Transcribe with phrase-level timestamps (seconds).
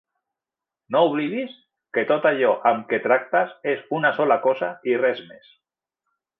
[0.95, 1.51] No oblidis
[1.97, 5.57] que tot allò amb què tractes és una sola cosa i res més.